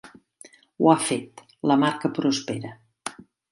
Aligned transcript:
Ho 0.85 0.89
ha 0.93 0.95
fet: 1.09 1.45
la 1.73 1.79
marca 1.85 2.13
prospera. 2.21 2.75